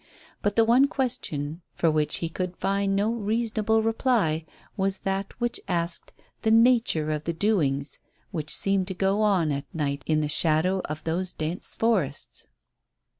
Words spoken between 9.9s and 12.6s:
in the shadow of those dense forests.